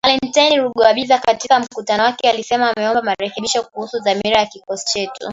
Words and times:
Valentine 0.05 0.59
Rugwabiza 0.61 1.17
katika 1.19 1.59
mkutano 1.59 2.03
wake 2.03 2.29
alisema 2.29 2.71
ameomba 2.75 3.01
marekebisho 3.01 3.63
kuhusu 3.63 3.99
dhamira 3.99 4.37
ya 4.39 4.45
kikosi 4.45 4.85
chetu 4.85 5.29